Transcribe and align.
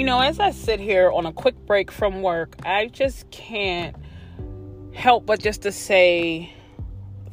you 0.00 0.06
know, 0.06 0.18
as 0.18 0.40
I 0.40 0.50
sit 0.50 0.80
here 0.80 1.10
on 1.10 1.26
a 1.26 1.32
quick 1.32 1.54
break 1.66 1.90
from 1.90 2.22
work, 2.22 2.56
I 2.64 2.86
just 2.86 3.30
can't 3.30 3.94
help 4.94 5.26
but 5.26 5.40
just 5.40 5.60
to 5.62 5.72
say 5.72 6.54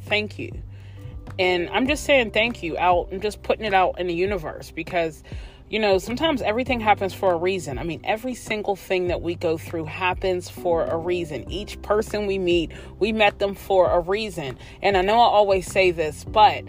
thank 0.02 0.38
you. 0.38 0.52
And 1.38 1.70
I'm 1.70 1.86
just 1.88 2.04
saying 2.04 2.32
thank 2.32 2.62
you 2.62 2.76
out 2.76 3.08
and 3.10 3.22
just 3.22 3.42
putting 3.42 3.64
it 3.64 3.72
out 3.72 3.98
in 3.98 4.06
the 4.06 4.12
universe 4.12 4.70
because 4.70 5.22
you 5.70 5.78
know, 5.78 5.96
sometimes 5.96 6.42
everything 6.42 6.78
happens 6.78 7.14
for 7.14 7.32
a 7.32 7.36
reason. 7.38 7.78
I 7.78 7.84
mean, 7.84 8.02
every 8.04 8.34
single 8.34 8.76
thing 8.76 9.06
that 9.08 9.22
we 9.22 9.34
go 9.34 9.56
through 9.56 9.86
happens 9.86 10.50
for 10.50 10.84
a 10.84 10.96
reason. 10.98 11.50
Each 11.50 11.80
person 11.80 12.26
we 12.26 12.38
meet, 12.38 12.72
we 12.98 13.12
met 13.12 13.38
them 13.38 13.54
for 13.54 13.90
a 13.90 14.00
reason. 14.00 14.58
And 14.82 14.94
I 14.94 15.00
know 15.00 15.14
I 15.14 15.24
always 15.24 15.66
say 15.66 15.90
this, 15.90 16.22
but 16.24 16.64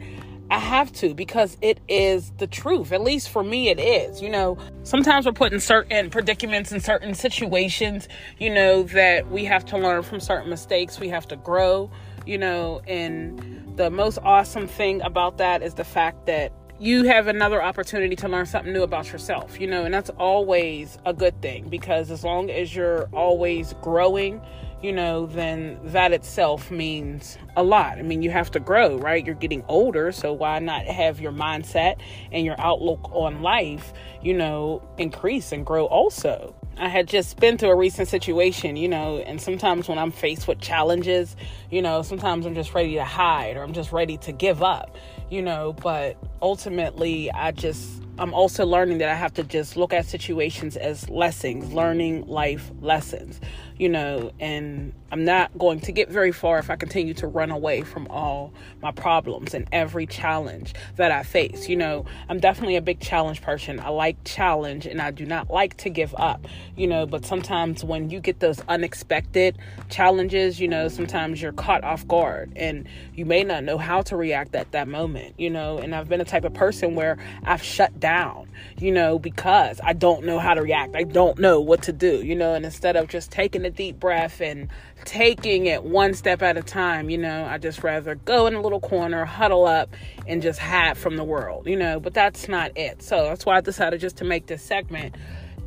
I 0.52 0.58
have 0.58 0.92
to 0.94 1.14
because 1.14 1.58
it 1.62 1.80
is 1.88 2.32
the 2.38 2.48
truth. 2.48 2.92
At 2.92 3.02
least 3.02 3.30
for 3.30 3.44
me, 3.44 3.70
it 3.70 3.80
is. 3.80 4.22
You 4.22 4.30
know, 4.30 4.58
sometimes 4.84 5.26
we're 5.26 5.32
put 5.32 5.54
in 5.54 5.60
certain 5.60 6.10
predicaments 6.10 6.72
in 6.72 6.80
certain 6.80 7.14
situations, 7.14 8.08
you 8.40 8.50
know, 8.50 8.84
that 8.84 9.30
we 9.30 9.46
have 9.46 9.64
to 9.66 9.78
learn 9.78 10.02
from 10.02 10.20
certain 10.20 10.50
mistakes. 10.50 11.00
We 11.00 11.10
have 11.10 11.28
to 11.28 11.36
grow, 11.36 11.92
you 12.26 12.38
know, 12.38 12.82
and 12.88 13.78
the 13.78 13.92
most 13.92 14.18
awesome 14.24 14.68
thing 14.68 15.02
about 15.04 15.38
that 15.38 15.62
is 15.62 15.76
the 15.76 15.84
fact 15.84 16.26
that 16.26 16.52
you 16.80 17.04
have 17.04 17.28
another 17.28 17.62
opportunity 17.62 18.16
to 18.16 18.30
learn 18.30 18.46
something 18.46 18.72
new 18.72 18.84
about 18.84 19.12
yourself, 19.12 19.60
you 19.60 19.68
know, 19.68 19.84
and 19.84 19.94
that's 19.94 20.10
always 20.12 20.98
a 21.06 21.14
good 21.14 21.40
thing 21.42 21.68
because 21.68 22.10
as 22.10 22.24
long 22.24 22.50
as 22.50 22.74
you're 22.74 23.10
always 23.12 23.74
growing, 23.82 24.42
you 24.82 24.94
know, 24.94 25.26
then 25.26 25.78
that 25.84 26.14
itself 26.14 26.72
means 26.72 27.38
a 27.58 27.64
lot. 27.64 27.98
I 27.98 28.02
mean, 28.02 28.22
you 28.22 28.32
have 28.32 28.50
to 28.52 28.62
grow, 28.62 28.98
right? 28.98 29.26
You're 29.26 29.36
getting 29.36 29.62
older, 29.68 30.14
so 30.14 30.32
why 30.32 30.58
not 30.60 30.86
have 30.86 31.20
your 31.20 31.34
mindset 31.34 32.00
and 32.32 32.46
your 32.46 32.56
outlook 32.62 33.12
on 33.12 33.42
life, 33.42 33.92
you 34.22 34.34
know, 34.34 34.82
increase 34.98 35.52
and 35.52 35.66
grow 35.66 35.86
also? 35.86 36.56
I 36.78 36.88
had 36.88 37.10
just 37.10 37.42
been 37.42 37.58
through 37.58 37.72
a 37.72 37.76
recent 37.76 38.08
situation, 38.08 38.78
you 38.78 38.88
know, 38.88 39.18
and 39.18 39.42
sometimes 39.42 39.90
when 39.90 40.00
I'm 40.00 40.12
faced 40.12 40.48
with 40.48 40.62
challenges, 40.62 41.36
you 41.70 41.82
know, 41.82 42.04
sometimes 42.04 42.46
I'm 42.46 42.56
just 42.56 42.74
ready 42.74 42.94
to 42.94 43.04
hide 43.04 43.58
or 43.58 43.64
I'm 43.64 43.74
just 43.74 43.92
ready 43.92 44.16
to 44.20 44.32
give 44.32 44.64
up, 44.64 44.96
you 45.30 45.42
know, 45.42 45.74
but 45.74 46.16
ultimately 46.42 47.32
I 47.32 47.52
just 47.52 48.02
I'm 48.20 48.34
also 48.34 48.66
learning 48.66 48.98
that 48.98 49.08
I 49.08 49.16
have 49.16 49.34
to 49.36 49.44
just 49.44 49.78
look 49.78 49.94
at 49.94 50.06
situations 50.06 50.76
as 50.76 51.10
lessons, 51.10 51.72
learning 51.72 52.28
life 52.28 52.70
lessons, 52.82 53.40
you 53.78 53.88
know, 53.88 54.32
and 54.42 54.94
I'm 55.10 55.24
not 55.24 55.58
going 55.58 55.80
to 55.82 55.94
get 55.94 56.10
very 56.10 56.34
far 56.34 56.60
if 56.60 56.70
I 56.70 56.76
continue 56.76 57.14
to 57.16 57.28
run 57.28 57.50
away 57.50 57.82
from 57.82 58.08
all 58.10 58.54
my 58.82 58.92
problems 58.92 59.54
and 59.54 59.68
every 59.72 60.06
challenge 60.06 60.74
that 60.98 61.12
I 61.12 61.24
face. 61.24 61.70
You 61.70 61.78
know, 61.78 62.06
I'm 62.28 62.40
definitely 62.40 62.76
a 62.76 62.82
big 62.82 63.00
challenge 63.00 63.42
person. 63.42 63.80
I 63.80 63.88
like 63.88 64.18
challenge 64.26 64.86
and 64.86 65.02
I 65.02 65.12
do 65.12 65.26
not 65.26 65.50
like 65.50 65.78
to 65.78 65.90
give 65.90 66.14
up, 66.18 66.46
you 66.76 66.88
know, 66.88 67.06
but 67.06 67.26
sometimes 67.26 67.86
when 67.86 68.10
you 68.10 68.20
get 68.20 68.42
those 68.42 68.60
unexpected 68.68 69.58
challenges, 69.90 70.60
you 70.60 70.68
know, 70.68 70.90
sometimes 70.90 71.42
you're 71.42 71.54
caught 71.54 71.86
off 71.86 72.06
guard 72.06 72.52
and 72.58 72.86
you 73.16 73.26
may 73.26 73.44
not 73.46 73.64
know 73.64 73.78
how 73.78 74.02
to 74.02 74.18
react 74.18 74.54
at 74.56 74.74
that 74.74 74.90
moment, 74.90 75.40
you 75.40 75.50
know, 75.50 75.78
and 75.78 75.96
I've 75.96 76.10
been 76.10 76.22
a 76.22 76.26
type 76.26 76.44
of 76.44 76.54
person 76.54 76.96
where 76.96 77.18
I've 77.46 77.64
shut 77.64 78.00
down, 78.10 78.50
you 78.80 78.92
know, 78.92 79.20
because 79.20 79.80
I 79.84 79.94
don't 79.94 80.26
know 80.26 80.40
how 80.40 80.56
to 80.56 80.64
react. 80.64 80.96
I 80.96 81.04
don't 81.04 81.38
know 81.38 81.60
what 81.60 81.84
to 81.84 81.94
do, 81.94 82.24
you 82.24 82.36
know, 82.36 82.56
and 82.56 82.66
instead 82.66 82.96
of 82.96 83.08
just 83.08 83.32
taking 83.32 83.64
a 83.66 83.70
deep 83.70 84.00
breath 84.00 84.42
and 84.42 84.68
taking 85.06 85.68
it 85.68 85.84
one 85.84 86.16
step 86.16 86.42
at 86.42 86.58
a 86.58 86.64
time, 86.64 87.12
you 87.12 87.20
know, 87.20 87.46
I 87.46 87.60
just 87.60 87.84
rather 87.84 88.16
go 88.16 88.48
in 88.48 88.56
a 88.56 88.62
little 88.62 88.80
corner, 88.80 89.26
huddle 89.26 89.66
up, 89.66 89.96
and 90.26 90.42
just 90.42 90.58
hide 90.58 90.98
from 90.98 91.18
the 91.18 91.24
world, 91.24 91.68
you 91.68 91.76
know, 91.76 92.00
but 92.00 92.16
that's 92.16 92.48
not 92.48 92.76
it. 92.76 93.04
So 93.04 93.26
that's 93.26 93.46
why 93.46 93.58
I 93.58 93.62
decided 93.62 94.02
just 94.02 94.18
to 94.18 94.26
make 94.26 94.48
this 94.48 94.64
segment 94.64 95.14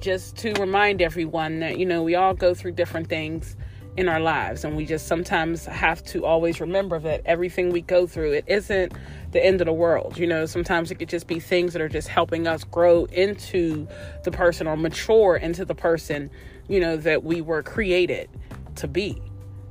just 0.01 0.37
to 0.39 0.53
remind 0.55 1.01
everyone 1.01 1.61
that, 1.61 1.79
you 1.79 1.87
know, 1.87 2.03
we 2.03 2.17
all 2.17 2.35
go 2.35 2.55
through 2.55 2.73
different 2.73 3.09
things 3.09 3.57
in 3.97 4.09
our 4.09 4.21
lives 4.21 4.65
and 4.65 4.75
we 4.77 4.87
just 4.87 5.07
sometimes 5.07 5.67
have 5.67 6.03
to 6.03 6.25
always 6.25 6.61
remember 6.61 6.99
that 6.99 7.21
everything 7.27 7.71
we 7.71 7.83
go 7.83 8.07
through 8.07 8.33
it 8.33 8.45
isn't 8.47 8.93
the 9.33 9.45
end 9.45 9.61
of 9.61 9.67
the 9.67 9.73
world 9.73 10.19
you 10.19 10.27
know 10.27 10.47
sometimes 10.47 10.91
it 10.91 10.97
could 10.97 11.09
just 11.09 11.27
be 11.27 11.41
things 11.41 11.73
that 11.73 11.83
are 11.83 11.89
just 11.89 12.09
helping 12.09 12.47
us 12.47 12.65
grow 12.65 13.05
into 13.07 13.87
the 14.25 14.31
person 14.31 14.67
or 14.67 14.77
mature 14.77 15.37
into 15.37 15.65
the 15.65 15.75
person 15.75 16.31
you 16.69 16.79
know 16.81 16.97
that 16.97 17.25
we 17.25 17.41
were 17.41 17.63
created 17.63 18.29
to 18.75 18.87
be 18.87 19.21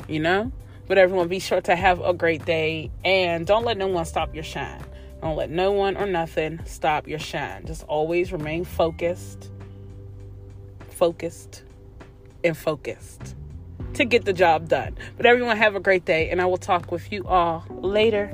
you 0.08 0.20
know 0.20 0.52
but 0.88 0.98
everyone 0.98 1.28
be 1.28 1.40
sure 1.40 1.62
to 1.62 1.76
have 1.76 2.02
a 2.02 2.14
great 2.14 2.44
day 2.46 2.92
and 3.06 3.48
don't 3.48 3.64
let 3.64 3.78
no 3.78 3.88
one 3.88 4.06
stop 4.06 4.34
your 4.34 4.44
shine 4.44 4.84
don't 5.22 5.36
let 5.36 5.50
no 5.50 5.72
one 5.72 5.96
or 5.96 6.06
nothing 6.06 6.60
stop 6.66 7.08
your 7.08 7.20
shine 7.20 7.66
just 7.66 7.84
always 7.84 8.32
remain 8.32 8.66
focused 8.66 9.52
focused 10.90 11.64
and 12.44 12.58
focused 12.58 13.36
to 13.94 14.06
get 14.06 14.26
the 14.26 14.34
job 14.34 14.70
done. 14.70 14.98
But 15.18 15.26
everyone 15.26 15.58
have 15.58 15.76
a 15.76 15.80
great 15.80 16.06
day, 16.06 16.30
and 16.30 16.42
I 16.42 16.46
will 16.46 16.58
talk 16.58 16.92
with 16.92 17.12
you 17.12 17.26
all 17.26 17.66
later. 17.70 18.32